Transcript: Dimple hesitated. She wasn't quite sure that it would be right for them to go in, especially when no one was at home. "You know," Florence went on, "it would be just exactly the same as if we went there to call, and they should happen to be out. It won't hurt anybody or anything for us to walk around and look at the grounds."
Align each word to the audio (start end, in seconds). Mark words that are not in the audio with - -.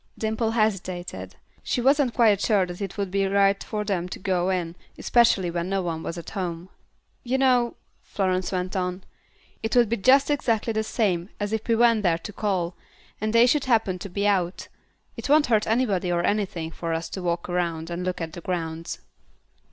Dimple 0.17 0.49
hesitated. 0.53 1.35
She 1.61 1.79
wasn't 1.79 2.15
quite 2.15 2.41
sure 2.41 2.65
that 2.65 2.81
it 2.81 2.97
would 2.97 3.11
be 3.11 3.27
right 3.27 3.63
for 3.63 3.83
them 3.83 4.09
to 4.09 4.17
go 4.17 4.49
in, 4.49 4.75
especially 4.97 5.51
when 5.51 5.69
no 5.69 5.83
one 5.83 6.01
was 6.01 6.17
at 6.17 6.31
home. 6.31 6.69
"You 7.23 7.37
know," 7.37 7.75
Florence 8.01 8.51
went 8.51 8.75
on, 8.75 9.03
"it 9.61 9.75
would 9.75 9.89
be 9.89 9.97
just 9.97 10.31
exactly 10.31 10.73
the 10.73 10.81
same 10.83 11.29
as 11.39 11.53
if 11.53 11.67
we 11.67 11.75
went 11.75 12.01
there 12.01 12.17
to 12.17 12.33
call, 12.33 12.75
and 13.21 13.31
they 13.31 13.45
should 13.45 13.65
happen 13.65 13.99
to 13.99 14.09
be 14.09 14.25
out. 14.25 14.69
It 15.15 15.29
won't 15.29 15.45
hurt 15.53 15.67
anybody 15.67 16.11
or 16.11 16.23
anything 16.23 16.71
for 16.71 16.93
us 16.95 17.07
to 17.09 17.21
walk 17.21 17.47
around 17.47 17.91
and 17.91 18.03
look 18.03 18.19
at 18.21 18.33
the 18.33 18.41
grounds." 18.41 19.01